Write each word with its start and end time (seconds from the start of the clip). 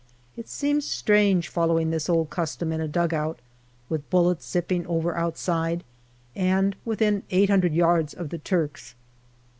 It 0.35 0.47
seems 0.49 0.83
strange 0.89 1.47
following 1.47 1.91
this 1.91 2.09
old 2.09 2.31
custom 2.31 2.71
in 2.71 2.81
a 2.81 2.87
dugout, 2.87 3.37
with 3.87 4.09
bullets 4.09 4.49
zipping 4.49 4.83
over 4.87 5.15
outside 5.15 5.83
and 6.35 6.75
within 6.83 7.21
eight 7.29 7.51
hundred 7.51 7.75
yards 7.75 8.15
of 8.15 8.29
the 8.29 8.39
Turks. 8.39 8.95